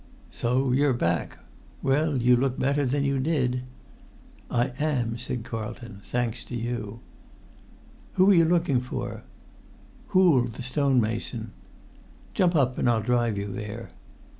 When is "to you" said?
6.45-7.01